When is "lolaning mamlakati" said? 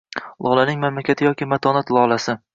0.45-1.29